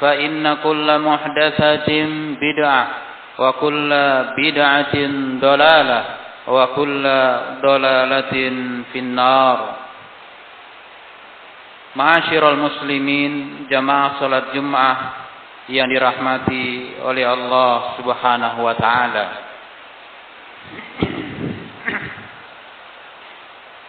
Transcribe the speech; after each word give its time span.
فإن 0.00 0.54
كل 0.54 0.88
محدثة 0.98 1.90
بدعة 2.40 2.84
وكل 3.38 3.90
بدعة 4.38 4.96
ضلالة 5.40 6.00
وكل 6.48 7.04
ضلالة 7.62 8.34
في 8.92 8.98
النار 8.98 9.58
Ma'asyiral 11.94 12.58
muslimin 12.58 13.64
jamaah 13.70 14.18
salat 14.18 14.50
Jumat 14.50 14.98
yang 15.70 15.86
dirahmati 15.86 16.98
oleh 17.06 17.22
Allah 17.22 17.94
Subhanahu 18.02 18.66
wa 18.66 18.74
taala. 18.74 19.26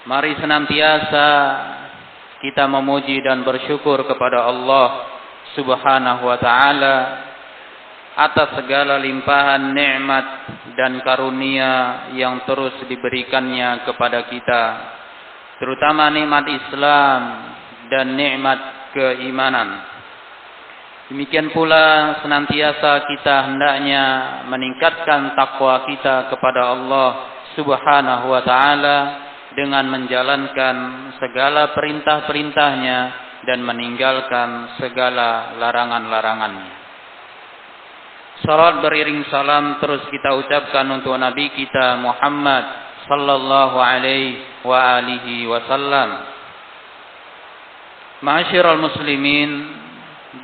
Mari 0.06 0.38
senantiasa 0.38 1.28
kita 2.46 2.70
memuji 2.70 3.26
dan 3.26 3.42
bersyukur 3.42 4.06
kepada 4.06 4.54
Allah 4.54 4.88
Subhanahu 5.59 6.23
wa 6.27 6.39
taala 6.39 6.97
atas 8.21 8.59
segala 8.59 8.99
limpahan 8.99 9.73
nikmat 9.73 10.27
dan 10.77 11.01
karunia 11.01 12.07
yang 12.15 12.43
terus 12.45 12.75
diberikannya 12.85 13.87
kepada 13.87 14.27
kita 14.29 14.63
terutama 15.61 16.09
nikmat 16.09 16.45
Islam 16.49 17.21
dan 17.93 18.17
nikmat 18.17 18.61
keimanan. 18.97 19.87
Demikian 21.11 21.51
pula 21.51 22.19
senantiasa 22.23 23.03
kita 23.03 23.51
hendaknya 23.51 24.05
meningkatkan 24.47 25.35
takwa 25.35 25.83
kita 25.91 26.31
kepada 26.31 26.71
Allah 26.71 27.09
Subhanahu 27.59 28.31
wa 28.31 28.43
taala 28.47 28.99
dengan 29.59 29.91
menjalankan 29.91 30.77
segala 31.19 31.75
perintah-perintahnya 31.75 32.99
dan 33.49 33.65
meninggalkan 33.65 34.77
segala 34.77 35.57
larangan-larangannya. 35.57 36.79
Salat 38.41 38.81
beriring 38.81 39.29
salam 39.29 39.77
terus 39.85 40.01
kita 40.09 40.33
ucapkan 40.37 40.89
untuk 40.89 41.13
Nabi 41.17 41.53
kita 41.53 42.01
Muhammad 42.01 42.65
sallallahu 43.05 43.77
alaihi 43.77 44.65
wa 44.65 44.97
alihi 44.97 45.45
wasallam 45.45 46.41
Ma'asyiral 48.21 48.77
muslimin, 48.77 49.49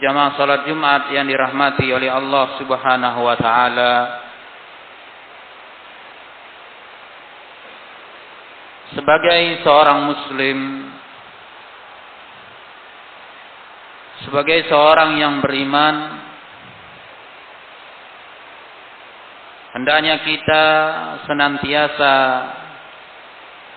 jamaah 0.01 0.33
salat 0.41 0.65
Jumat 0.65 1.13
yang 1.13 1.29
dirahmati 1.29 1.93
oleh 1.93 2.09
Allah 2.09 2.57
Subhanahu 2.57 3.21
wa 3.21 3.37
taala. 3.37 3.95
Sebagai 8.97 9.61
seorang 9.61 10.09
muslim, 10.09 10.89
sebagai 14.27 14.67
seorang 14.67 15.23
yang 15.23 15.39
beriman, 15.39 15.95
hendaknya 19.71 20.19
kita 20.27 20.65
senantiasa 21.31 22.15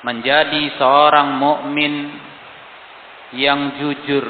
menjadi 0.02 0.74
seorang 0.82 1.38
mukmin 1.38 1.94
yang 3.38 3.78
jujur 3.78 4.26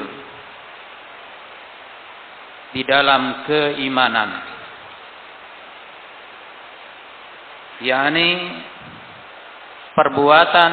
di 2.76 2.84
dalam 2.84 3.48
keimanan. 3.48 4.30
Yakni 7.80 8.60
perbuatan 9.96 10.72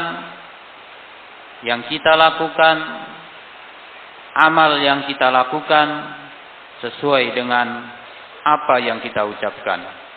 yang 1.63 1.87
kita 1.87 2.19
lakukan 2.19 2.77
amal 4.37 4.77
yang 4.77 5.09
kita 5.09 5.33
lakukan 5.33 5.87
sesuai 6.85 7.33
dengan 7.33 7.89
apa 8.45 8.75
yang 8.79 9.01
kita 9.01 9.25
ucapkan 9.25 10.07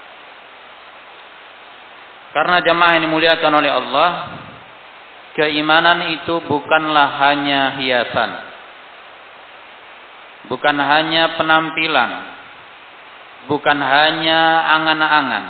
karena 2.30 2.62
jemaah 2.62 2.94
yang 2.94 3.10
dimuliakan 3.10 3.52
oleh 3.58 3.70
Allah 3.74 4.10
keimanan 5.34 6.14
itu 6.14 6.38
bukanlah 6.46 7.18
hanya 7.26 7.74
hiasan. 7.78 8.30
Bukan 10.46 10.76
hanya 10.78 11.34
penampilan. 11.34 12.10
Bukan 13.50 13.78
hanya 13.82 14.40
angan-angan. 14.78 15.44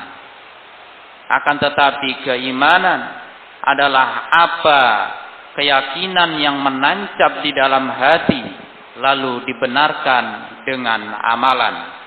Akan 1.31 1.57
tetapi 1.63 2.27
keimanan 2.27 3.01
adalah 3.61 4.33
apa 4.33 4.83
keyakinan 5.61 6.41
yang 6.41 6.59
menancap 6.65 7.45
di 7.45 7.53
dalam 7.53 7.93
hati 7.93 8.43
lalu 9.01 9.49
dibenarkan 9.49 10.25
dengan 10.69 11.17
amalan. 11.25 12.01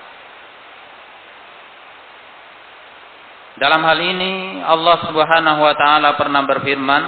Dalam 3.54 3.86
hal 3.86 3.98
ini 4.02 4.58
Allah 4.66 4.96
Subhanahu 5.06 5.60
wa 5.62 5.74
taala 5.78 6.18
pernah 6.18 6.42
berfirman 6.42 7.02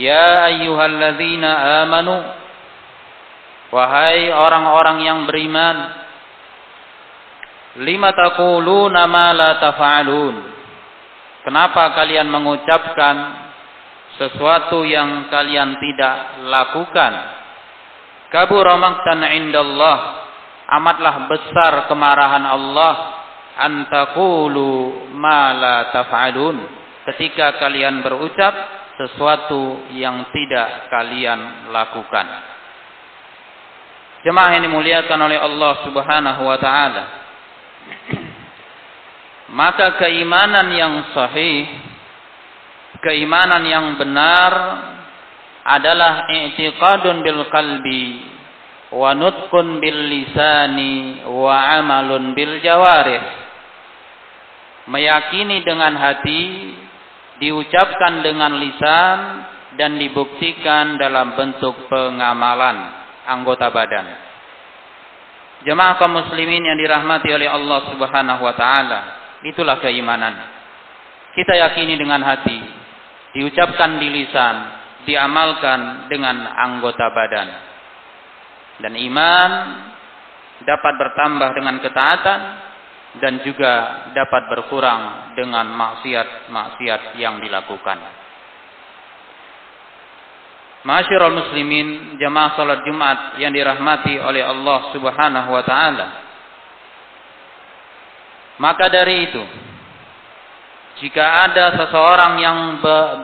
Ya 0.00 0.48
ayyuhalladzina 0.48 1.84
amanu 1.84 2.16
Wahai 3.68 4.32
orang-orang 4.32 5.04
yang 5.04 5.18
beriman 5.28 5.76
Lima 7.84 8.16
taquluna 8.16 9.04
ma 9.04 9.36
la 9.36 9.60
tafa'alun 9.60 10.36
Kenapa 11.44 11.92
kalian 11.92 12.32
mengucapkan 12.32 13.16
sesuatu 14.16 14.80
yang 14.88 15.28
kalian 15.28 15.76
tidak 15.76 16.40
lakukan 16.48 17.41
Kabura 18.32 18.80
maqtan 18.80 19.22
indallah 19.22 20.24
Amatlah 20.72 21.28
besar 21.28 21.86
kemarahan 21.86 22.48
Allah 22.48 22.94
Antakulu 23.60 25.12
ma 25.12 25.52
la 25.52 25.76
taf'alun 25.92 26.56
Ketika 27.04 27.60
kalian 27.60 28.00
berucap 28.00 28.82
sesuatu 28.96 29.90
yang 29.96 30.28
tidak 30.30 30.92
kalian 30.92 31.72
lakukan. 31.72 32.26
Jemaah 34.22 34.50
yang 34.54 34.64
dimuliakan 34.70 35.18
oleh 35.18 35.38
Allah 35.40 35.72
Subhanahu 35.82 36.42
wa 36.46 36.58
taala. 36.60 37.04
Maka 39.52 40.00
keimanan 40.00 40.70
yang 40.72 40.94
sahih, 41.12 41.66
keimanan 43.02 43.66
yang 43.66 43.86
benar 43.98 44.52
adalah 45.62 46.26
i'tiqadun 46.26 47.22
bil 47.22 47.46
qalbi 47.50 48.26
wa 48.92 49.14
nutqun 49.14 49.78
bil 49.78 50.00
lisani 50.10 51.22
wa 51.26 51.78
amalun 51.78 52.34
bil 52.34 52.58
jawarih. 52.60 53.22
Meyakini 54.90 55.62
dengan 55.62 55.94
hati, 55.94 56.74
diucapkan 57.38 58.20
dengan 58.26 58.58
lisan 58.58 59.18
dan 59.78 59.96
dibuktikan 59.96 60.98
dalam 60.98 61.38
bentuk 61.38 61.86
pengamalan 61.86 62.90
anggota 63.30 63.70
badan. 63.70 64.06
Jemaah 65.62 65.94
kaum 66.02 66.18
muslimin 66.18 66.66
yang 66.66 66.74
dirahmati 66.74 67.30
oleh 67.30 67.46
Allah 67.46 67.86
Subhanahu 67.94 68.42
wa 68.42 68.54
taala, 68.58 69.00
itulah 69.46 69.78
keimanan. 69.78 70.34
Kita 71.38 71.54
yakini 71.54 71.94
dengan 71.94 72.18
hati, 72.26 72.58
diucapkan 73.38 74.02
di 74.02 74.10
lisan, 74.10 74.81
diamalkan 75.06 76.06
dengan 76.06 76.46
anggota 76.46 77.06
badan. 77.10 77.48
Dan 78.82 78.92
iman 78.98 79.50
dapat 80.62 80.94
bertambah 80.98 81.50
dengan 81.54 81.76
ketaatan 81.82 82.40
dan 83.20 83.44
juga 83.44 83.72
dapat 84.16 84.48
berkurang 84.48 85.34
dengan 85.36 85.68
maksiat-maksiat 85.68 87.20
yang 87.20 87.42
dilakukan. 87.42 87.98
Masyarul 90.82 91.36
muslimin 91.46 92.18
jamaah 92.18 92.58
salat 92.58 92.82
Jumat 92.82 93.38
yang 93.38 93.54
dirahmati 93.54 94.18
oleh 94.18 94.42
Allah 94.42 94.90
Subhanahu 94.90 95.48
wa 95.54 95.62
taala. 95.62 96.08
Maka 98.58 98.90
dari 98.90 99.30
itu, 99.30 99.42
jika 101.02 101.50
ada 101.50 101.74
seseorang 101.82 102.38
yang 102.38 102.58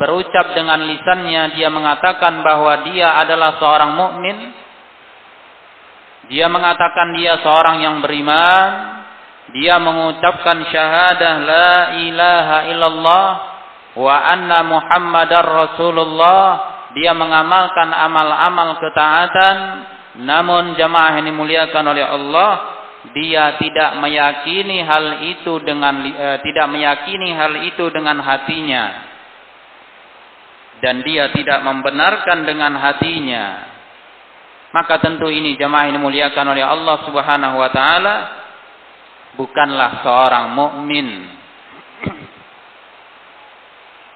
berucap 0.02 0.50
dengan 0.50 0.82
lisannya 0.82 1.54
dia 1.54 1.70
mengatakan 1.70 2.42
bahwa 2.42 2.82
dia 2.90 3.14
adalah 3.22 3.54
seorang 3.62 3.94
mukmin, 3.94 4.50
dia 6.26 6.50
mengatakan 6.50 7.14
dia 7.14 7.38
seorang 7.38 7.78
yang 7.78 8.02
beriman, 8.02 8.98
dia 9.54 9.78
mengucapkan 9.78 10.58
syahadah 10.66 11.32
la 11.38 11.72
ilaha 12.02 12.58
illallah 12.66 13.28
wa 13.94 14.16
anna 14.26 14.58
muhammadar 14.66 15.46
rasulullah. 15.46 16.74
Dia 16.98 17.14
mengamalkan 17.14 17.94
amal-amal 17.94 18.81
ketaatan. 18.82 19.56
Namun 20.19 20.74
jamaah 20.74 21.20
yang 21.20 21.31
dimuliakan 21.31 21.84
oleh 21.94 22.02
Allah 22.02 22.77
dia 23.14 23.54
tidak 23.62 24.02
meyakini 24.02 24.82
hal 24.82 25.22
itu 25.22 25.62
dengan 25.62 26.02
eh, 26.02 26.38
tidak 26.42 26.66
meyakini 26.66 27.30
hal 27.30 27.52
itu 27.62 27.84
dengan 27.94 28.18
hatinya. 28.18 28.84
Dan 30.78 31.02
dia 31.02 31.30
tidak 31.34 31.62
membenarkan 31.62 32.46
dengan 32.46 32.78
hatinya. 32.78 33.44
Maka 34.68 35.00
tentu 35.02 35.26
ini 35.26 35.58
jamaah 35.58 35.90
yang 35.90 35.98
dimuliakan 35.98 36.46
oleh 36.54 36.62
Allah 36.62 36.96
Subhanahu 37.02 37.56
wa 37.56 37.70
taala 37.72 38.16
bukanlah 39.38 40.02
seorang 40.02 40.54
mukmin. 40.54 41.08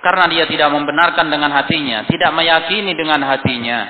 Karena 0.03 0.27
dia 0.27 0.45
tidak 0.51 0.75
membenarkan 0.75 1.31
dengan 1.31 1.55
hatinya, 1.55 2.03
tidak 2.11 2.35
meyakini 2.35 2.91
dengan 2.91 3.23
hatinya. 3.23 3.81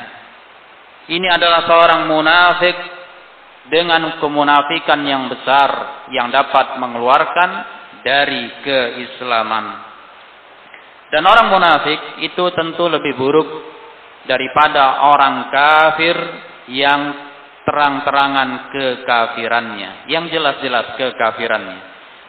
Ini 1.08 1.28
adalah 1.32 1.64
seorang 1.64 2.04
munafik 2.04 2.76
dengan 3.70 4.18
kemunafikan 4.18 4.98
yang 5.06 5.30
besar 5.30 6.02
yang 6.10 6.32
dapat 6.34 6.82
mengeluarkan 6.82 7.50
dari 8.02 8.50
keislaman. 8.66 9.66
Dan 11.12 11.22
orang 11.28 11.52
munafik 11.52 12.00
itu 12.24 12.44
tentu 12.56 12.88
lebih 12.88 13.14
buruk 13.14 13.48
daripada 14.26 15.12
orang 15.12 15.52
kafir 15.52 16.16
yang 16.72 17.00
terang-terangan 17.62 18.72
kekafirannya, 18.74 20.10
yang 20.10 20.26
jelas-jelas 20.32 20.98
kekafirannya. 20.98 21.78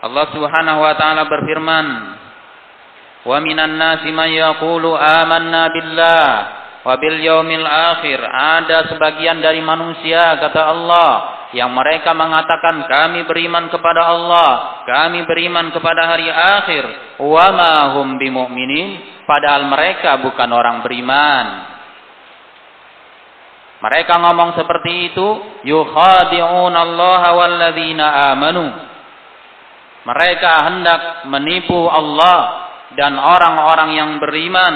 Allah 0.03 0.25
Subhanahu 0.35 0.79
wa 0.83 0.93
taala 0.99 1.23
berfirman, 1.25 1.87
"Wa 3.23 3.37
minan 3.39 3.79
nasi 3.79 4.11
may 4.11 4.35
yaqulu 4.35 4.93
amanna 4.99 5.71
billah" 5.71 6.62
wabil 6.83 7.19
yaumil 7.23 7.63
akhir 7.65 8.19
ada 8.27 8.91
sebagian 8.91 9.39
dari 9.39 9.63
manusia 9.63 10.35
kata 10.39 10.61
Allah 10.61 11.11
yang 11.53 11.69
mereka 11.69 12.17
mengatakan 12.17 12.89
kami 12.89 13.29
beriman 13.29 13.69
kepada 13.69 14.09
Allah 14.09 14.73
kami 14.83 15.23
beriman 15.23 15.71
kepada 15.71 16.11
hari 16.11 16.27
akhir. 16.27 16.83
Wa 17.23 17.47
ma 17.55 17.73
hum 17.95 18.19
bimumin 18.19 18.99
padahal 19.23 19.69
mereka 19.69 20.19
bukan 20.19 20.49
orang 20.51 20.83
beriman. 20.83 21.45
Mereka 23.83 24.13
ngomong 24.15 24.55
seperti 24.55 25.11
itu 25.11 25.27
yukhadi'un 25.67 26.73
Allah 26.73 27.21
walladzina 27.35 28.31
amanu. 28.31 28.65
Mereka 30.03 30.51
hendak 30.67 31.01
menipu 31.31 31.87
Allah 31.87 32.67
dan 32.95 33.15
orang-orang 33.15 33.89
yang 33.95 34.11
beriman 34.19 34.75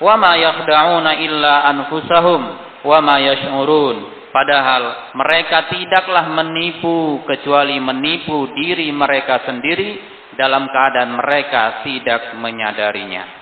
wa 0.00 0.14
ma 0.16 0.32
yakhda'una 0.34 1.12
illa 1.20 1.54
anfusahum 1.70 2.42
wa 2.84 2.98
ma 3.04 3.16
yash'urun. 3.20 4.18
Padahal 4.30 5.12
mereka 5.18 5.66
tidaklah 5.68 6.30
menipu 6.30 7.20
kecuali 7.26 7.82
menipu 7.82 8.46
diri 8.54 8.88
mereka 8.94 9.42
sendiri 9.42 9.98
dalam 10.38 10.70
keadaan 10.70 11.18
mereka 11.18 11.82
tidak 11.82 12.38
menyadarinya. 12.38 13.40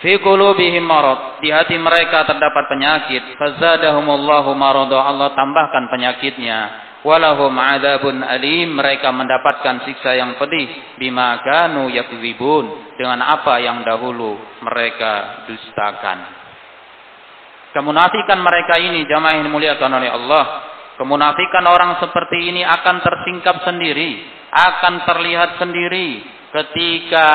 Fi 0.00 0.12
qulubihim 0.20 0.84
marad, 0.84 1.40
di 1.40 1.48
hati 1.48 1.76
mereka 1.80 2.28
terdapat 2.28 2.68
penyakit, 2.68 3.40
fazadahumullahu 3.40 4.52
marada, 4.52 5.08
Allah 5.08 5.32
tambahkan 5.32 5.88
penyakitnya 5.88 6.85
walahum 7.06 7.54
adabun 7.54 8.26
alim. 8.26 8.74
Mereka 8.74 9.14
mendapatkan 9.14 9.86
siksa 9.86 10.18
yang 10.18 10.34
pedih. 10.34 10.98
Bima 10.98 11.38
kanu 11.46 11.86
yakdzibun 11.94 12.98
dengan 12.98 13.22
apa 13.22 13.62
yang 13.62 13.86
dahulu 13.86 14.34
mereka 14.66 15.46
dustakan. 15.46 16.18
Kemunafikan 17.70 18.42
mereka 18.42 18.82
ini 18.82 19.06
jamaah 19.06 19.38
yang 19.38 19.46
dimuliakan 19.46 19.92
oleh 20.02 20.10
Allah. 20.10 20.44
Kemunafikan 20.98 21.64
orang 21.70 22.02
seperti 22.02 22.50
ini 22.50 22.66
akan 22.66 22.98
tersingkap 23.04 23.62
sendiri. 23.62 24.34
Akan 24.50 25.04
terlihat 25.04 25.60
sendiri 25.60 26.24
ketika 26.56 27.28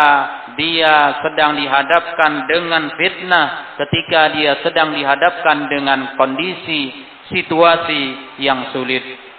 dia 0.57 1.21
sedang 1.21 1.53
dihadapkan 1.53 2.49
dengan 2.49 2.89
fitnah 2.97 3.77
ketika 3.77 4.33
dia 4.33 4.57
sedang 4.65 4.97
dihadapkan 4.97 5.69
dengan 5.69 6.17
kondisi 6.17 6.89
situasi 7.29 8.01
yang 8.41 8.73
sulit 8.73 9.30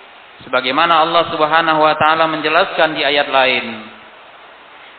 sebagaimana 0.47 1.03
Allah 1.03 1.31
Subhanahu 1.31 1.81
wa 1.83 1.95
taala 1.99 2.29
menjelaskan 2.31 2.95
di 2.95 3.03
ayat 3.03 3.29
lain. 3.31 3.67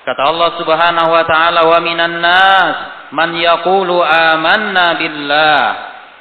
Kata 0.03 0.21
Allah 0.27 0.49
Subhanahu 0.59 1.09
wa 1.11 1.23
taala 1.23 1.61
wa 1.63 1.79
minan 1.79 2.19
nas 2.19 2.75
man 3.15 3.31
yaqulu 3.35 4.03
amanna 4.03 4.99
billah. 4.99 5.61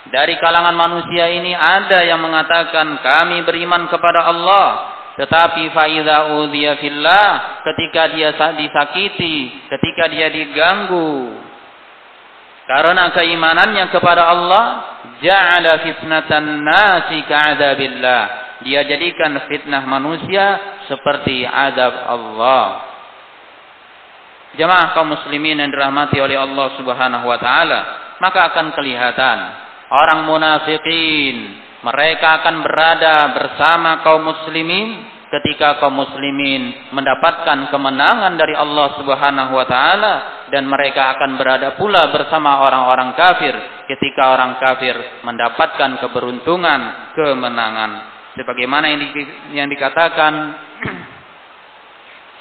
Dari 0.02 0.34
kalangan 0.42 0.74
manusia 0.74 1.30
ini 1.30 1.54
ada 1.54 2.02
yang 2.02 2.18
mengatakan 2.18 3.00
kami 3.00 3.46
beriman 3.46 3.86
kepada 3.86 4.26
Allah 4.26 4.68
tetapi 5.14 5.70
faida 5.76 6.40
udhiya 6.40 6.80
fillah 6.80 7.62
ketika 7.62 8.10
dia 8.10 8.34
disakiti 8.34 9.66
ketika 9.70 10.10
dia 10.10 10.28
diganggu. 10.30 11.38
Karena 12.62 13.10
keimanannya 13.10 13.90
kepada 13.90 14.30
Allah 14.30 14.64
ja'ala 15.18 15.82
fitnatan 15.82 16.62
nasi 16.62 17.18
ka'adabillah 17.26 18.41
dia 18.62 18.87
jadikan 18.87 19.37
fitnah 19.47 19.85
manusia 19.85 20.78
seperti 20.87 21.47
azab 21.47 21.95
Allah. 22.09 22.66
Jemaah 24.59 24.92
kaum 24.92 25.12
muslimin 25.12 25.61
yang 25.61 25.73
dirahmati 25.73 26.21
oleh 26.21 26.37
Allah 26.37 26.76
Subhanahu 26.76 27.25
wa 27.25 27.38
taala, 27.40 27.81
maka 28.21 28.52
akan 28.52 28.76
kelihatan 28.76 29.38
orang 29.92 30.28
munafikin 30.28 31.37
mereka 31.83 32.45
akan 32.45 32.62
berada 32.62 33.33
bersama 33.35 34.04
kaum 34.07 34.23
muslimin 34.23 35.09
ketika 35.33 35.81
kaum 35.81 35.97
muslimin 35.97 36.92
mendapatkan 36.92 37.73
kemenangan 37.73 38.37
dari 38.37 38.52
Allah 38.52 38.92
Subhanahu 39.00 39.52
wa 39.57 39.64
taala 39.64 40.14
dan 40.52 40.69
mereka 40.69 41.16
akan 41.16 41.40
berada 41.40 41.73
pula 41.81 42.12
bersama 42.12 42.61
orang-orang 42.69 43.16
kafir 43.16 43.57
ketika 43.88 44.37
orang 44.37 44.61
kafir 44.61 45.25
mendapatkan 45.25 45.97
keberuntungan, 46.04 46.81
kemenangan 47.16 48.12
sebagaimana 48.36 48.88
yang, 48.88 49.00
di, 49.00 49.22
yang 49.56 49.68
dikatakan 49.68 50.32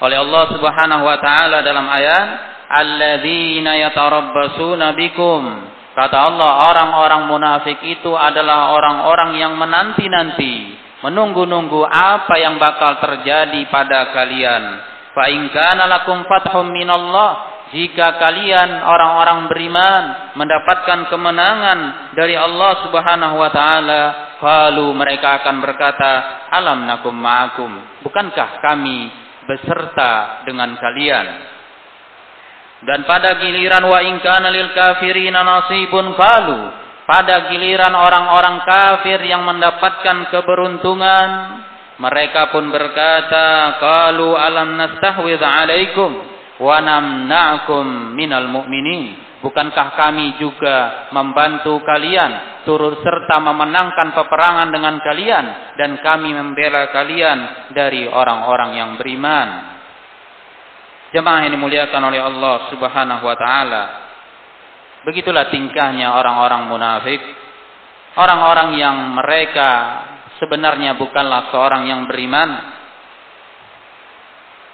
oleh 0.02 0.18
Allah 0.18 0.44
Subhanahu 0.50 1.02
wa 1.06 1.18
taala 1.22 1.62
dalam 1.62 1.86
ayat 1.86 2.26
alladzina 2.72 3.78
yatarabbasuna 3.88 4.96
bikum. 4.96 5.42
Kata 5.92 6.32
Allah 6.32 6.72
orang-orang 6.72 7.28
munafik 7.28 7.84
itu 7.84 8.16
adalah 8.16 8.72
orang-orang 8.72 9.36
yang 9.36 9.52
menanti-nanti 9.60 10.80
menunggu-nunggu 11.04 11.84
apa 11.84 12.40
yang 12.40 12.56
bakal 12.56 12.96
terjadi 12.96 13.60
pada 13.68 14.08
kalian. 14.16 14.62
Fa 15.12 15.28
in 15.28 15.52
kana 15.52 15.84
lakum 15.84 16.24
fathum 16.24 16.72
minallah 16.72 17.52
jika 17.76 18.16
kalian 18.20 18.80
orang-orang 18.84 19.48
beriman 19.52 20.32
mendapatkan 20.36 21.12
kemenangan 21.12 21.78
dari 22.16 22.36
Allah 22.40 22.88
Subhanahu 22.88 23.36
wa 23.36 23.50
taala, 23.52 24.02
lalu 24.42 24.90
mereka 24.92 25.40
akan 25.40 25.62
berkata, 25.62 26.10
"Alam 26.50 26.84
nakum 26.84 27.14
ma'akum." 27.14 28.02
Bukankah 28.02 28.58
kami 28.58 29.08
beserta 29.46 30.42
dengan 30.42 30.74
kalian? 30.74 31.26
Dan 32.82 33.06
pada 33.06 33.38
giliran 33.38 33.86
wa 33.86 34.02
in 34.02 34.18
kana 34.18 34.50
lil 34.50 34.74
kafirina 34.74 35.46
nasibun 35.46 36.18
qalu, 36.18 36.60
pada 37.06 37.46
giliran 37.54 37.94
orang-orang 37.94 38.66
kafir 38.66 39.22
yang 39.22 39.46
mendapatkan 39.46 40.34
keberuntungan, 40.34 41.28
mereka 42.02 42.50
pun 42.50 42.66
berkata, 42.74 43.78
"Qalu 43.78 44.34
alam 44.34 44.74
nastahwidz 44.74 45.38
'alaikum?" 45.38 46.32
wa 46.62 46.78
namna'kum 46.78 48.14
minal 48.14 48.46
mu'minin 48.46 49.31
bukankah 49.42 49.98
kami 49.98 50.38
juga 50.38 51.10
membantu 51.10 51.82
kalian 51.82 52.64
turut 52.64 53.02
serta 53.02 53.42
memenangkan 53.42 54.14
peperangan 54.14 54.70
dengan 54.70 55.02
kalian 55.02 55.44
dan 55.76 55.98
kami 56.00 56.30
membela 56.30 56.88
kalian 56.94 57.68
dari 57.74 58.06
orang-orang 58.06 58.70
yang 58.78 58.90
beriman? 58.94 59.48
Jemaah 61.12 61.44
ini 61.44 61.52
dimuliakan 61.52 62.02
oleh 62.08 62.20
Allah 62.22 62.72
Subhanahu 62.72 63.24
wa 63.26 63.36
taala 63.36 63.82
begitulah 65.02 65.50
tingkahnya 65.50 66.14
orang-orang 66.14 66.70
munafik. 66.70 67.20
Orang-orang 68.12 68.76
yang 68.76 68.96
mereka 69.16 69.70
sebenarnya 70.36 71.00
bukanlah 71.00 71.48
seorang 71.48 71.88
yang 71.88 72.04
beriman. 72.04 72.50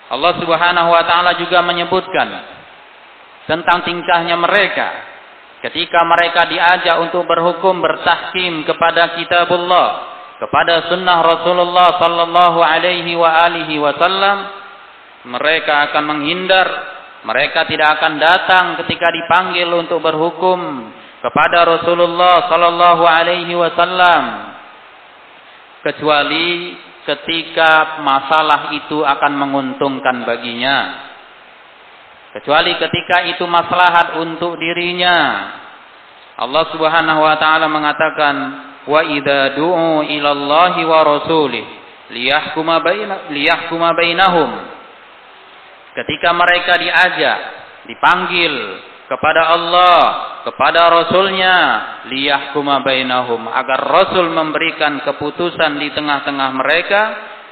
Allah 0.08 0.32
Subhanahu 0.40 0.88
wa 0.88 1.02
taala 1.04 1.36
juga 1.36 1.60
menyebutkan 1.62 2.57
tentang 3.48 3.82
tingkahnya 3.88 4.36
mereka. 4.36 5.16
Ketika 5.64 6.06
mereka 6.06 6.46
diajak 6.46 7.02
untuk 7.02 7.26
berhukum 7.26 7.82
bertahkim 7.82 8.62
kepada 8.62 9.18
kitabullah 9.18 10.18
kepada 10.38 10.86
sunnah 10.86 11.18
Rasulullah 11.18 11.98
sallallahu 11.98 12.62
alaihi 12.62 13.18
wa 13.18 13.42
alihi 13.42 13.74
wasallam 13.82 14.36
mereka 15.26 15.90
akan 15.90 16.04
menghindar. 16.06 16.68
Mereka 17.18 17.66
tidak 17.66 17.98
akan 17.98 18.14
datang 18.22 18.66
ketika 18.78 19.10
dipanggil 19.10 19.66
untuk 19.74 19.98
berhukum 19.98 20.86
kepada 21.18 21.66
Rasulullah 21.66 22.46
sallallahu 22.46 23.02
alaihi 23.02 23.58
wasallam. 23.58 24.54
Kecuali 25.82 26.78
ketika 27.02 27.98
masalah 28.06 28.70
itu 28.70 29.02
akan 29.02 29.32
menguntungkan 29.34 30.22
baginya. 30.22 31.07
Kecuali 32.28 32.76
ketika 32.76 33.24
itu 33.24 33.44
maslahat 33.48 34.20
untuk 34.20 34.60
dirinya. 34.60 35.48
Allah 36.38 36.64
Subhanahu 36.70 37.20
wa 37.24 37.34
taala 37.40 37.66
mengatakan, 37.66 38.34
"Wa 38.84 39.00
idza 39.00 39.56
du'u 39.56 40.04
ila 40.04 40.28
Allah 40.36 40.74
wa 40.84 41.00
rasulih 41.02 41.66
liyahkuma 42.12 42.84
baina 42.84 43.32
liyahkuma 43.32 43.96
bainahum." 43.96 44.50
Ketika 45.96 46.30
mereka 46.36 46.78
diajak, 46.78 47.38
dipanggil 47.88 48.54
kepada 49.08 49.56
Allah, 49.56 49.98
kepada 50.44 50.92
Rasulnya, 50.92 51.56
liyahkuma 52.12 52.84
bainahum, 52.84 53.48
agar 53.48 53.80
Rasul 53.88 54.30
memberikan 54.30 55.00
keputusan 55.02 55.80
di 55.80 55.88
tengah-tengah 55.96 56.50
mereka, 56.54 57.02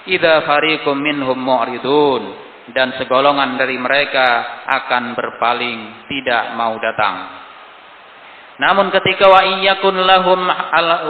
idza 0.05 0.45
fariqum 0.45 0.95
minhum 0.95 1.35
mu'ridun, 1.35 2.46
dan 2.75 2.99
segolongan 2.99 3.55
dari 3.61 3.79
mereka 3.79 4.63
akan 4.67 5.15
berpaling, 5.15 6.09
tidak 6.11 6.59
mau 6.59 6.75
datang. 6.83 7.47
Namun 8.57 8.89
ketika 8.89 9.29
wa 9.29 9.45
iyyakun 9.45 9.97
lahum 10.01 10.41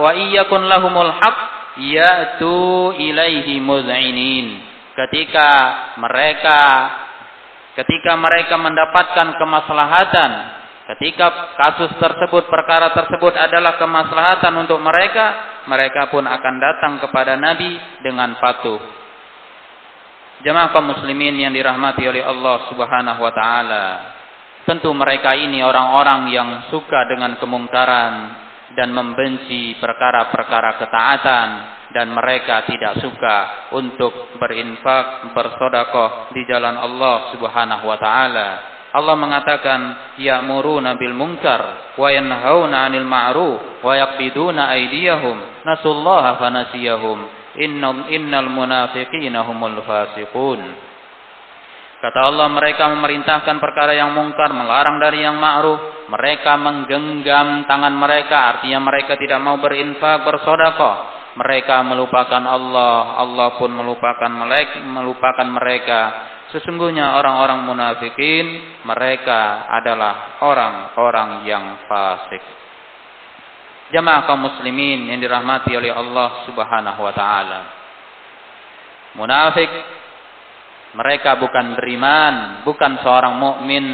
wa 0.02 0.10
iyyakun 0.12 0.66
lahumul 0.66 1.14
haq 1.14 1.38
ya'tu 1.78 2.92
ilaihi 2.98 3.62
muz'inin. 3.62 4.66
Ketika 4.96 5.48
mereka 6.00 6.60
ketika 7.76 8.16
mereka 8.16 8.56
mendapatkan 8.56 9.36
kemaslahatan, 9.36 10.30
ketika 10.96 11.52
kasus 11.60 11.92
tersebut, 12.00 12.48
perkara 12.48 12.90
tersebut 12.96 13.36
adalah 13.36 13.76
kemaslahatan 13.76 14.56
untuk 14.64 14.80
mereka, 14.80 15.60
mereka 15.68 16.08
pun 16.08 16.24
akan 16.24 16.54
datang 16.56 16.92
kepada 17.04 17.36
Nabi 17.36 17.76
dengan 18.00 18.32
patuh. 18.40 19.05
Jemaah 20.44 20.68
kaum 20.68 20.92
muslimin 20.92 21.40
yang 21.40 21.56
dirahmati 21.56 22.04
oleh 22.04 22.20
Allah 22.20 22.68
Subhanahu 22.68 23.20
wa 23.24 23.32
taala. 23.32 23.86
Tentu 24.68 24.90
mereka 24.92 25.32
ini 25.32 25.62
orang-orang 25.62 26.28
yang 26.28 26.50
suka 26.68 27.06
dengan 27.08 27.38
kemungkaran 27.40 28.14
dan 28.76 28.92
membenci 28.92 29.78
perkara-perkara 29.80 30.76
ketaatan 30.76 31.48
dan 31.94 32.12
mereka 32.12 32.68
tidak 32.68 33.00
suka 33.00 33.70
untuk 33.72 34.36
berinfak, 34.36 35.32
bersodakoh 35.32 36.34
di 36.36 36.44
jalan 36.44 36.76
Allah 36.76 37.32
Subhanahu 37.32 37.84
wa 37.88 37.96
taala. 37.96 38.48
Allah 38.92 39.16
mengatakan 39.16 39.80
ya'muruna 40.20 40.96
bil 41.00 41.16
munkar 41.16 41.96
wa 41.96 42.08
yanhauna 42.12 42.88
'anil 42.88 43.08
ma'ruf 43.08 43.84
wa 43.84 43.92
yaqbiduna 43.92 44.72
aydiyahum 44.72 45.64
nasullaha 45.64 46.40
fanasiyahum 46.40 47.45
innal 47.60 48.08
innal 48.12 48.48
munafiqina 48.52 49.44
humul 49.44 49.80
fasiqun 49.84 50.60
Kata 51.96 52.28
Allah 52.28 52.52
mereka 52.52 52.92
memerintahkan 52.92 53.56
perkara 53.56 53.96
yang 53.96 54.12
mungkar, 54.12 54.52
melarang 54.52 55.00
dari 55.00 55.24
yang 55.24 55.40
ma'ruf. 55.40 56.06
Mereka 56.12 56.52
menggenggam 56.60 57.64
tangan 57.64 57.96
mereka, 57.96 58.36
artinya 58.52 58.84
mereka 58.84 59.16
tidak 59.16 59.40
mau 59.40 59.56
berinfak, 59.56 60.22
bersodakoh 60.22 61.16
mereka 61.36 61.84
melupakan 61.84 62.40
Allah, 62.40 63.20
Allah 63.20 63.48
pun 63.60 63.68
melupakan 63.68 64.32
mereka, 64.32 64.80
melupakan 64.80 65.44
mereka. 65.44 66.00
Sesungguhnya 66.48 67.20
orang-orang 67.20 67.68
munafikin 67.68 68.80
mereka 68.88 69.68
adalah 69.68 70.40
orang-orang 70.40 71.44
yang 71.44 71.84
fasik. 71.84 72.40
Jamaah 73.86 74.26
kaum 74.26 74.42
muslimin 74.42 75.06
yang 75.06 75.22
dirahmati 75.22 75.70
oleh 75.78 75.94
Allah 75.94 76.42
Subhanahu 76.50 77.00
wa 77.06 77.14
taala. 77.14 77.60
Munafik 79.14 79.70
mereka 80.96 81.38
bukan 81.38 81.78
beriman, 81.78 82.66
bukan 82.66 82.98
seorang 83.04 83.38
mukmin 83.38 83.84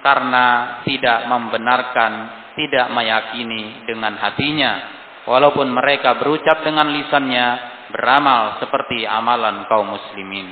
karena 0.00 0.78
tidak 0.86 1.26
membenarkan, 1.26 2.12
tidak 2.54 2.86
meyakini 2.94 3.84
dengan 3.88 4.16
hatinya 4.22 5.00
walaupun 5.28 5.68
mereka 5.68 6.16
berucap 6.16 6.64
dengan 6.64 6.88
lisannya, 6.90 7.46
beramal 7.90 8.62
seperti 8.62 9.04
amalan 9.04 9.66
kaum 9.66 9.92
muslimin. 9.92 10.50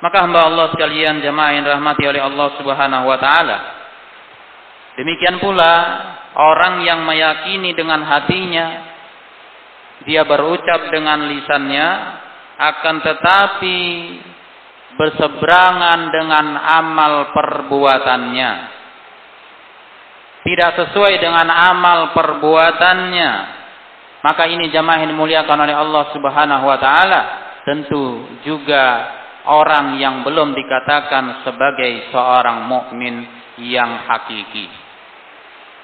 Maka 0.00 0.28
hamba 0.28 0.44
Allah 0.44 0.66
sekalian 0.76 1.24
jemaah 1.24 1.56
yang 1.56 1.64
rahmati 1.64 2.04
oleh 2.04 2.20
Allah 2.20 2.48
Subhanahu 2.60 3.04
wa 3.08 3.18
taala. 3.20 3.58
Demikian 4.96 5.40
pula 5.40 5.72
orang 6.36 6.84
yang 6.84 7.00
meyakini 7.08 7.72
dengan 7.72 8.04
hatinya 8.04 8.96
dia 10.04 10.28
berucap 10.28 10.92
dengan 10.92 11.24
lisannya 11.24 11.88
akan 12.56 12.96
tetapi 13.00 13.78
berseberangan 14.96 16.00
dengan 16.12 16.46
amal 16.56 17.32
perbuatannya. 17.32 18.52
Tidak 20.46 20.70
sesuai 20.78 21.14
dengan 21.18 21.48
amal 21.50 22.14
perbuatannya. 22.14 23.30
Maka 24.22 24.46
ini 24.46 24.70
jamaah 24.70 25.04
yang 25.04 25.10
dimuliakan 25.10 25.58
oleh 25.64 25.74
Allah 25.74 26.04
Subhanahu 26.14 26.64
wa 26.64 26.78
taala. 26.78 27.20
Tentu 27.66 28.30
juga 28.46 28.84
orang 29.48 29.98
yang 29.98 30.22
belum 30.22 30.54
dikatakan 30.54 31.42
sebagai 31.42 32.14
seorang 32.14 32.62
mukmin 32.70 33.26
yang 33.58 34.06
hakiki 34.06 34.85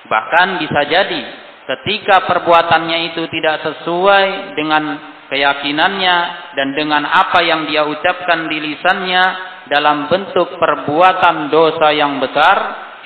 bahkan 0.06 0.58
bisa 0.58 0.80
jadi 0.86 1.22
ketika 1.62 2.26
perbuatannya 2.26 3.14
itu 3.14 3.22
tidak 3.30 3.62
sesuai 3.62 4.56
dengan 4.58 4.98
keyakinannya 5.30 6.16
dan 6.58 6.68
dengan 6.76 7.06
apa 7.08 7.40
yang 7.40 7.64
dia 7.70 7.86
ucapkan 7.86 8.50
di 8.50 8.58
lisannya 8.60 9.24
dalam 9.70 10.10
bentuk 10.10 10.58
perbuatan 10.58 11.48
dosa 11.48 11.94
yang 11.94 12.18
besar 12.18 12.56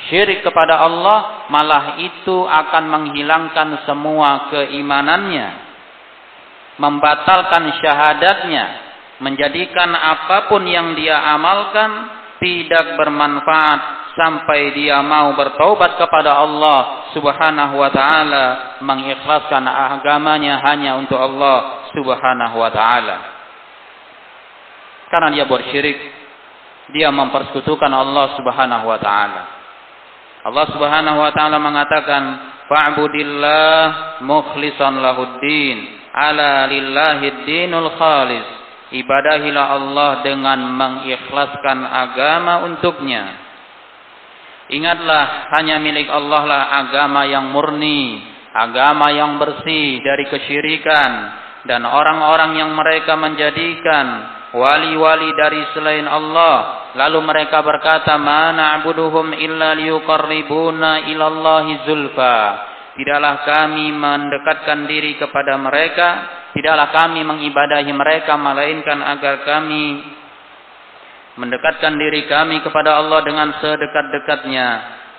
syirik 0.09 0.43
kepada 0.43 0.81
Allah 0.83 1.49
malah 1.53 2.00
itu 2.00 2.49
akan 2.49 2.85
menghilangkan 2.91 3.85
semua 3.85 4.50
keimanannya 4.50 5.49
membatalkan 6.81 7.76
syahadatnya 7.81 8.65
menjadikan 9.21 9.97
apa 9.97 10.49
pun 10.53 10.67
yang 10.69 10.93
dia 10.93 11.17
amalkan 11.33 11.91
tidak 12.37 13.00
bermanfaat 13.00 14.05
sampai 14.16 14.73
dia 14.73 15.04
mau 15.04 15.37
bertaubat 15.37 16.00
kepada 16.00 16.40
Allah 16.40 17.12
Subhanahu 17.12 17.76
wa 17.76 17.90
taala, 17.92 18.80
mengikhlaskan 18.80 19.68
agamanya 19.68 20.64
hanya 20.64 20.96
untuk 20.96 21.20
Allah 21.20 21.87
Subhanahu 21.92 22.56
wa 22.56 22.70
taala. 22.73 23.16
Karena 25.12 25.28
dia 25.37 25.44
buat 25.46 25.62
syirik, 25.70 26.00
dia 26.96 27.12
mempersekutukan 27.12 27.92
Allah 27.92 28.35
Subhanahu 28.40 28.85
wa 28.88 28.99
taala. 28.99 29.42
Allah 30.49 30.66
Subhanahu 30.73 31.18
wa 31.20 31.30
taala 31.37 31.61
mengatakan, 31.61 32.23
"Fa'budillah 32.73 33.80
mukhlishan 34.25 34.99
lahuddin." 34.99 36.08
Ala 36.16 36.64
lillahi 36.64 37.44
dinul 37.44 37.92
khalis 38.00 38.46
ibadahilah 38.88 39.66
Allah 39.76 40.11
dengan 40.25 40.64
mengikhlaskan 40.64 41.85
agama 41.85 42.64
untuknya. 42.64 43.46
Ingatlah 44.66 45.54
hanya 45.54 45.78
milik 45.78 46.11
Allah 46.11 46.42
lah 46.42 46.62
agama 46.82 47.23
yang 47.23 47.54
murni, 47.54 48.18
agama 48.50 49.14
yang 49.14 49.38
bersih 49.38 50.02
dari 50.02 50.26
kesyirikan 50.26 51.11
dan 51.70 51.87
orang-orang 51.87 52.58
yang 52.58 52.70
mereka 52.75 53.14
menjadikan 53.14 54.06
wali-wali 54.54 55.30
dari 55.38 55.62
selain 55.70 56.11
Allah. 56.11 56.88
Lalu 56.99 57.18
mereka 57.23 57.61
berkata, 57.61 58.18
"Mana 58.18 58.80
abuduhum 58.82 59.37
illa 59.38 59.76
liyuqarribuna 59.78 61.11
ilallahi 61.14 61.87
zulfa." 61.87 62.38
Tidaklah 62.96 63.44
kami 63.44 63.92
mendekatkan 63.92 64.88
diri 64.88 65.20
kepada 65.20 65.61
mereka, 65.61 66.08
tidaklah 66.56 66.88
kami 66.96 67.23
mengibadahi 67.28 67.92
mereka 67.92 68.40
melainkan 68.40 69.04
agar 69.04 69.44
kami 69.44 70.00
mendekatkan 71.37 71.95
diri 72.00 72.25
kami 72.26 72.64
kepada 72.64 72.97
Allah 73.00 73.21
dengan 73.23 73.52
sedekat-dekatnya. 73.61 74.69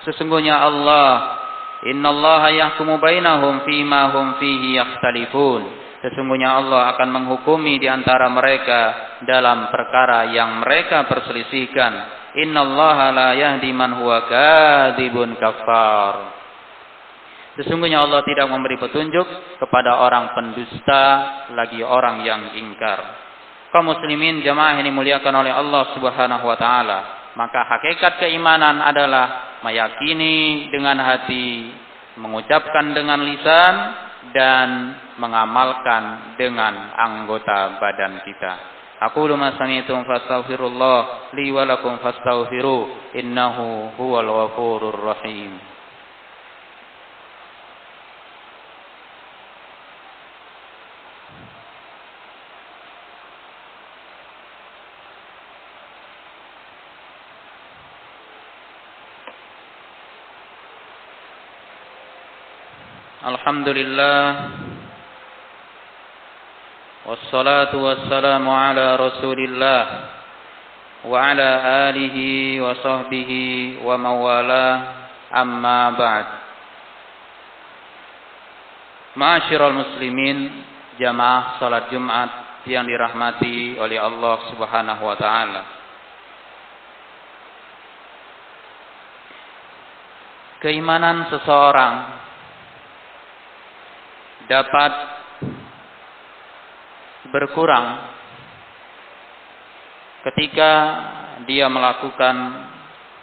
Sesungguhnya 0.05 0.57
Allah, 0.57 1.37
innallaha 1.85 2.49
yahkumu 2.53 2.97
bainahum 2.97 3.63
fima 3.63 4.13
hum 4.13 4.41
fihi 4.41 4.77
yakhtalifun. 4.81 5.87
Sesungguhnya 5.97 6.61
Allah 6.61 6.93
akan 6.93 7.09
menghukumi 7.09 7.81
di 7.81 7.89
antara 7.89 8.29
mereka 8.29 8.81
dalam 9.25 9.73
perkara 9.73 10.29
yang 10.29 10.61
mereka 10.61 11.09
perselisihkan. 11.09 11.93
Innallaha 12.37 13.09
la 13.09 13.29
yahdi 13.33 13.73
man 13.73 13.97
huwa 13.97 14.29
kafar. 15.41 16.37
Sesungguhnya 17.57 18.05
Allah 18.05 18.21
tidak 18.21 18.45
memberi 18.53 18.77
petunjuk 18.77 19.25
kepada 19.57 19.97
orang 20.05 20.37
pendusta 20.37 21.03
lagi 21.57 21.81
orang 21.81 22.21
yang 22.21 22.53
ingkar. 22.53 23.25
Kaum 23.67 23.91
muslimin 23.91 24.39
jamaah 24.43 24.79
ini 24.79 24.87
muliakan 24.93 25.43
oleh 25.43 25.51
Allah 25.51 25.91
Subhanahu 25.91 26.45
wa 26.47 26.55
taala. 26.55 26.99
Maka 27.35 27.67
hakikat 27.67 28.23
keimanan 28.23 28.81
adalah 28.81 29.59
meyakini 29.61 30.67
dengan 30.73 30.97
hati, 30.97 31.69
mengucapkan 32.17 32.97
dengan 32.97 33.21
lisan 33.21 33.75
dan 34.33 34.69
mengamalkan 35.21 36.33
dengan 36.39 36.95
anggota 36.97 37.77
badan 37.77 38.25
kita. 38.25 38.53
Aku 38.97 39.29
ma 39.37 39.53
sami'tum 39.53 40.09
fastaghfirullah 40.09 41.29
li 41.37 41.53
wa 41.53 41.69
lakum 41.69 42.01
innahu 43.13 43.93
huwal 43.93 44.25
ghafurur 44.25 44.97
rahim. 44.97 45.76
الحمد 63.26 63.68
لله 63.68 64.24
والصلاة 67.06 67.72
والسلام 67.76 68.44
على 68.50 68.86
رسول 68.96 69.38
الله 69.44 69.82
وعلى 71.04 71.50
آله 71.90 72.16
وصحبه 72.62 73.30
ومن 73.82 74.14
والاه 74.26 74.78
أما 75.34 75.80
بعد 75.90 76.26
Ma'asyiral 79.12 79.76
muslimin 79.76 80.64
jamaah 80.96 81.60
salat 81.60 81.92
Jumat 81.92 82.32
yang 82.64 82.88
dirahmati 82.88 83.76
oleh 83.76 84.00
Allah 84.00 84.36
Subhanahu 84.48 85.02
wa 85.04 85.16
taala. 85.20 85.62
Keimanan 90.64 91.28
seseorang 91.28 92.15
dapat 94.47 94.91
berkurang 97.29 97.87
ketika 100.31 100.71
dia 101.45 101.67
melakukan 101.67 102.35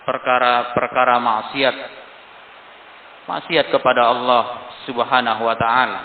perkara-perkara 0.04 1.16
maksiat. 1.18 1.76
Maksiat 3.24 3.72
kepada 3.72 4.12
Allah 4.12 4.44
Subhanahu 4.84 5.42
wa 5.48 5.56
taala. 5.56 6.00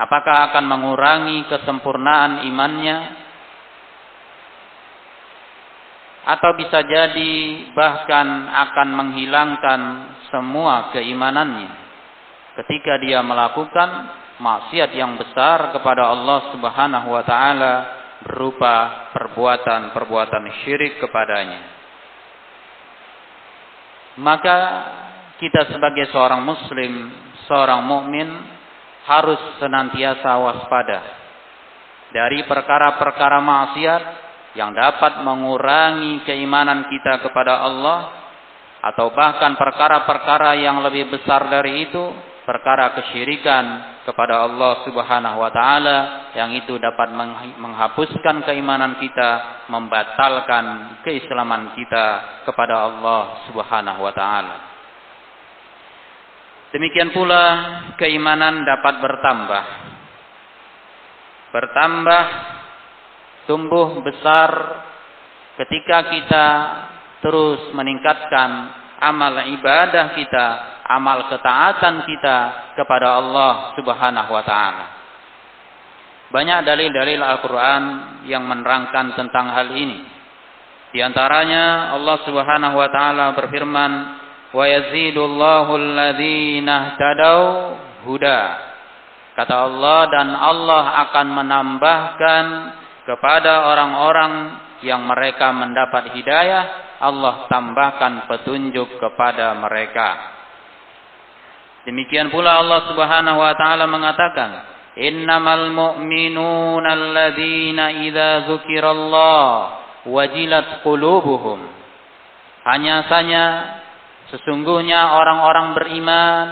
Apakah 0.00 0.50
akan 0.50 0.64
mengurangi 0.66 1.46
kesempurnaan 1.46 2.42
imannya? 2.50 2.98
Atau 6.20 6.50
bisa 6.58 6.82
jadi 6.82 7.34
bahkan 7.72 8.26
akan 8.50 8.88
menghilangkan 8.92 9.80
semua 10.28 10.92
keimanannya 10.92 11.79
ketika 12.58 12.98
dia 12.98 13.22
melakukan 13.22 13.88
maksiat 14.40 14.90
yang 14.96 15.14
besar 15.20 15.70
kepada 15.76 16.10
Allah 16.10 16.50
Subhanahu 16.56 17.08
wa 17.12 17.22
taala 17.22 17.74
berupa 18.24 19.08
perbuatan-perbuatan 19.16 20.44
syirik 20.64 21.00
kepadanya. 21.00 21.60
Maka 24.20 24.58
kita 25.40 25.72
sebagai 25.72 26.12
seorang 26.12 26.44
muslim, 26.44 27.08
seorang 27.48 27.80
mukmin 27.80 28.28
harus 29.08 29.40
senantiasa 29.56 30.36
waspada 30.36 31.00
dari 32.12 32.44
perkara-perkara 32.44 33.38
maksiat 33.40 34.02
yang 34.58 34.74
dapat 34.74 35.22
mengurangi 35.22 36.26
keimanan 36.26 36.84
kita 36.90 37.22
kepada 37.22 37.64
Allah 37.64 37.98
atau 38.80 39.12
bahkan 39.14 39.54
perkara-perkara 39.54 40.58
yang 40.58 40.82
lebih 40.82 41.08
besar 41.12 41.46
dari 41.48 41.86
itu 41.86 42.04
perkara 42.50 42.98
kesyirikan 42.98 43.94
kepada 44.02 44.42
Allah 44.42 44.82
Subhanahu 44.82 45.38
wa 45.38 45.54
taala 45.54 45.98
yang 46.34 46.50
itu 46.58 46.74
dapat 46.82 47.14
menghapuskan 47.62 48.42
keimanan 48.42 48.98
kita, 48.98 49.62
membatalkan 49.70 50.98
keislaman 51.06 51.78
kita 51.78 52.06
kepada 52.42 52.90
Allah 52.90 53.46
Subhanahu 53.46 54.02
wa 54.02 54.10
taala. 54.10 54.56
Demikian 56.74 57.14
pula 57.14 57.42
keimanan 57.94 58.66
dapat 58.66 58.98
bertambah. 58.98 59.64
Bertambah 61.54 62.24
tumbuh 63.46 64.02
besar 64.02 64.50
ketika 65.54 65.98
kita 66.10 66.46
terus 67.22 67.70
meningkatkan 67.78 68.79
amal 69.00 69.48
ibadah 69.48 70.12
kita 70.14 70.46
amal 70.90 71.30
ketaatan 71.30 72.02
kita 72.04 72.38
kepada 72.74 73.22
Allah 73.22 73.74
Subhanahu 73.78 74.30
wa 74.34 74.44
taala. 74.44 74.86
Banyak 76.30 76.62
dalil-dalil 76.62 77.18
Al-Qur'an 77.18 77.84
yang 78.26 78.46
menerangkan 78.46 79.18
tentang 79.18 79.50
hal 79.50 79.74
ini. 79.74 80.06
Di 80.90 81.02
antaranya 81.02 81.94
Allah 81.94 82.18
Subhanahu 82.22 82.74
wa 82.78 82.88
taala 82.90 83.34
berfirman, 83.34 83.92
"Wa 84.54 84.64
yazidullahu 84.66 85.72
alladhina 85.74 86.94
ihtadaw 86.94 87.40
huda." 88.06 88.42
Kata 89.38 89.54
Allah 89.70 90.00
dan 90.10 90.28
Allah 90.34 90.84
akan 91.08 91.26
menambahkan 91.34 92.44
kepada 93.06 93.70
orang-orang 93.70 94.32
yang 94.86 95.06
mereka 95.06 95.54
mendapat 95.54 96.14
hidayah, 96.14 96.89
Allah 97.00 97.48
tambahkan 97.48 98.28
petunjuk 98.28 99.00
kepada 99.00 99.56
mereka. 99.56 100.08
Demikian 101.88 102.28
pula 102.28 102.60
Allah 102.60 102.92
Subhanahu 102.92 103.40
wa 103.40 103.56
taala 103.56 103.88
mengatakan, 103.88 104.50
"Innamal 105.00 105.72
mu'minuna 105.72 106.92
alladzina 106.92 108.04
idza 108.04 108.44
dzukirallah 108.44 109.44
wajilat 110.12 110.84
qulubuhum." 110.84 111.64
Hanya 112.68 113.08
saja 113.08 113.44
sesungguhnya 114.28 115.16
orang-orang 115.16 115.72
beriman 115.72 116.46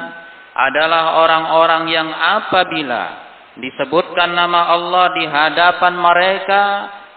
adalah 0.56 1.28
orang-orang 1.28 1.92
yang 1.92 2.08
apabila 2.08 3.28
disebutkan 3.60 4.32
nama 4.32 4.72
Allah 4.72 5.12
di 5.12 5.24
hadapan 5.28 5.92
mereka 5.92 6.62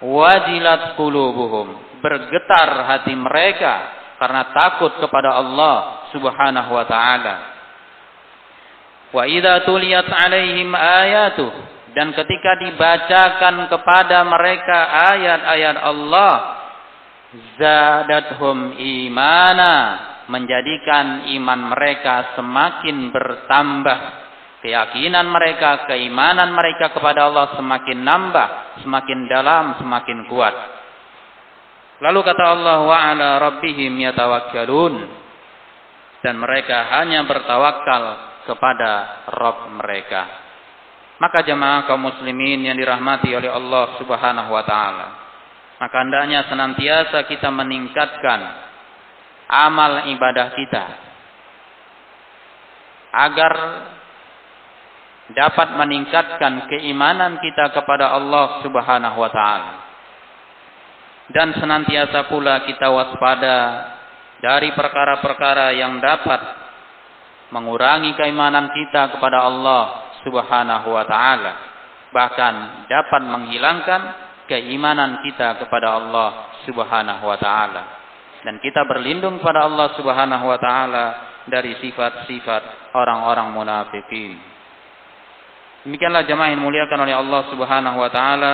wajilat 0.03 0.99
qulubuhum 0.99 1.90
bergetar 2.01 2.69
hati 2.89 3.13
mereka 3.15 3.73
karena 4.21 4.53
takut 4.53 4.97
kepada 5.01 5.37
Allah 5.37 6.05
Subhanahu 6.13 6.69
wa 6.75 6.85
taala. 6.85 7.35
Wa 9.11 9.23
idza 9.25 9.65
tuliyat 9.65 10.07
alaihim 10.07 10.71
ayatu 10.75 11.49
dan 11.91 12.15
ketika 12.15 12.51
dibacakan 12.61 13.67
kepada 13.67 14.23
mereka 14.23 14.77
ayat-ayat 15.11 15.77
Allah 15.83 16.33
zadathum 17.59 18.75
imana 18.79 19.73
menjadikan 20.31 21.27
iman 21.35 21.75
mereka 21.75 22.37
semakin 22.39 23.11
bertambah 23.11 23.99
keyakinan 24.63 25.27
mereka 25.27 25.89
keimanan 25.91 26.55
mereka 26.55 26.95
kepada 26.95 27.27
Allah 27.27 27.57
semakin 27.59 27.99
nambah 27.99 28.47
semakin 28.85 29.19
dalam 29.27 29.75
semakin 29.81 30.29
kuat 30.31 30.55
lalu 32.01 32.19
kata 32.25 32.43
Allah 32.43 32.77
wa 32.83 32.97
ala 32.97 33.29
rabbihim 33.37 33.93
yatawakkalun 33.95 34.93
dan 36.21 36.35
mereka 36.37 36.89
hanya 36.97 37.25
bertawakal 37.25 38.03
kepada 38.49 39.23
Rabb 39.29 39.69
mereka 39.77 40.21
maka 41.21 41.45
jemaah 41.45 41.85
kaum 41.85 42.01
muslimin 42.01 42.65
yang 42.65 42.77
dirahmati 42.77 43.29
oleh 43.31 43.53
Allah 43.53 44.01
Subhanahu 44.01 44.49
wa 44.49 44.63
taala 44.65 45.07
maka 45.77 45.95
hendaknya 46.01 46.45
senantiasa 46.49 47.25
kita 47.29 47.49
meningkatkan 47.53 48.41
amal 49.49 50.09
ibadah 50.09 50.47
kita 50.53 50.85
agar 53.11 53.53
dapat 55.31 55.67
meningkatkan 55.75 56.67
keimanan 56.71 57.39
kita 57.39 57.75
kepada 57.75 58.15
Allah 58.15 58.63
Subhanahu 58.63 59.17
wa 59.19 59.31
taala. 59.31 59.90
Dan 61.31 61.55
senantiasa 61.55 62.27
pula 62.27 62.67
kita 62.67 62.91
waspada 62.91 63.57
dari 64.43 64.75
perkara-perkara 64.75 65.71
yang 65.75 66.01
dapat 66.03 66.41
mengurangi 67.55 68.15
keimanan 68.15 68.71
kita 68.71 69.15
kepada 69.15 69.47
Allah 69.47 70.11
Subhanahu 70.23 70.87
wa 70.91 71.05
taala, 71.07 71.53
bahkan 72.11 72.85
dapat 72.87 73.21
menghilangkan 73.27 74.01
keimanan 74.51 75.23
kita 75.23 75.59
kepada 75.63 75.99
Allah 75.99 76.29
Subhanahu 76.67 77.23
wa 77.23 77.37
taala 77.39 78.01
dan 78.41 78.57
kita 78.57 78.85
berlindung 78.89 79.37
pada 79.39 79.69
Allah 79.69 79.93
Subhanahu 79.93 80.45
wa 80.49 80.57
taala 80.57 81.05
dari 81.45 81.77
sifat-sifat 81.77 82.93
orang-orang 82.93 83.53
munafikin. 83.53 84.37
Demikianlah 85.85 86.25
jemaah 86.29 86.53
yang 86.53 86.61
muliakan 86.61 86.99
oleh 87.05 87.15
Allah 87.17 87.41
Subhanahu 87.49 87.97
wa 87.97 88.09
taala 88.09 88.53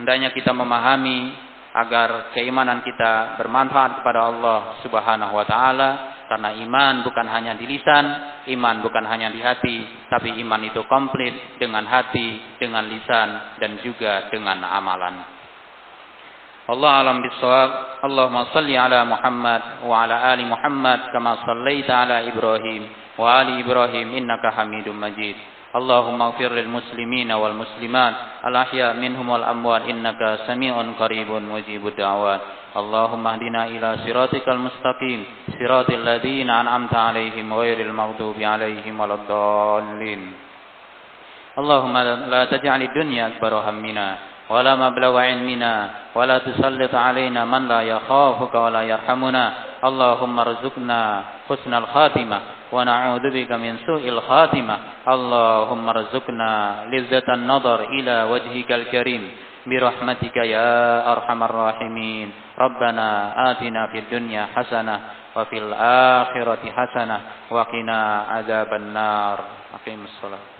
hendaknya 0.00 0.32
kita 0.32 0.56
memahami 0.56 1.36
agar 1.70 2.34
keimanan 2.34 2.82
kita 2.82 3.38
bermanfaat 3.38 4.02
kepada 4.02 4.20
Allah 4.26 4.60
Subhanahu 4.82 5.32
wa 5.36 5.46
taala 5.46 5.90
karena 6.30 6.54
iman 6.62 7.02
bukan 7.02 7.26
hanya 7.26 7.58
di 7.58 7.66
lisan, 7.66 8.06
iman 8.54 8.76
bukan 8.86 9.02
hanya 9.02 9.34
di 9.34 9.42
hati, 9.42 10.06
tapi 10.06 10.38
iman 10.46 10.62
itu 10.62 10.86
komplit 10.86 11.58
dengan 11.58 11.82
hati, 11.90 12.54
dengan 12.54 12.86
lisan 12.86 13.58
dan 13.58 13.82
juga 13.82 14.30
dengan 14.30 14.62
amalan. 14.62 15.40
Allah 16.70 16.92
alam 17.02 17.18
bisawab. 17.18 17.70
Allahumma 18.06 18.46
salli 18.54 18.78
ala 18.78 19.02
Muhammad 19.02 19.82
wa 19.82 20.06
ala 20.06 20.30
ali 20.30 20.46
Muhammad 20.46 21.10
kama 21.10 21.42
sallaita 21.42 22.06
ala 22.06 22.22
Ibrahim 22.22 22.86
wa 23.18 23.42
ali 23.42 23.58
Ibrahim 23.58 24.14
innaka 24.14 24.54
Hamidum 24.54 24.94
Majid. 24.94 25.34
اللهم 25.70 26.18
اغفر 26.22 26.50
للمسلمين 26.52 27.30
والمسلمات 27.32 28.14
الأحياء 28.48 28.90
منهم 28.98 29.26
والأموات 29.28 29.82
إنك 29.86 30.20
سميع 30.46 30.74
قريب 30.98 31.30
مجيب 31.30 31.82
الدعوات 31.86 32.42
اللهم 32.76 33.24
اهدنا 33.26 33.62
إلى 33.66 33.88
صراطك 34.06 34.46
المستقيم 34.48 35.20
صراط 35.58 35.90
الذين 35.90 36.50
أنعمت 36.50 36.94
عليهم 36.94 37.46
غير 37.54 37.78
المغضوب 37.86 38.38
عليهم 38.42 38.94
ولا 39.00 39.14
الضالين 39.14 40.20
اللهم 41.58 41.94
لا 42.34 42.42
تجعل 42.44 42.80
الدنيا 42.82 43.22
أكبر 43.26 43.52
همنا 43.70 44.08
ولا 44.50 44.72
مبلغ 44.74 45.12
علمنا 45.18 45.72
ولا 46.14 46.38
تسلط 46.38 46.94
علينا 46.94 47.44
من 47.44 47.62
لا 47.68 47.80
يخافك 47.82 48.54
ولا 48.54 48.82
يرحمنا 48.82 49.44
اللهم 49.84 50.34
ارزقنا 50.38 51.00
حسن 51.48 51.72
الخاتمة 51.74 52.38
ونعوذ 52.72 53.24
بك 53.30 53.50
من 53.52 53.76
سوء 53.86 54.08
الخاتمة. 54.08 54.76
اللهم 55.08 55.88
ارزقنا 55.88 56.52
لذة 56.92 57.28
النظر 57.34 57.80
إلى 57.80 58.16
وجهك 58.22 58.70
الكريم. 58.72 59.22
برحمتك 59.66 60.36
يا 60.36 61.12
أرحم 61.12 61.40
الراحمين. 61.42 62.28
ربنا 62.58 63.08
آتنا 63.50 63.82
في 63.92 63.98
الدنيا 63.98 64.46
حسنة 64.56 64.96
وفي 65.36 65.58
الآخرة 65.58 66.64
حسنة 66.76 67.18
وقنا 67.50 68.00
عذاب 68.28 68.70
النار. 68.74 69.38
أقيم 69.74 70.00
الصلاة. 70.04 70.59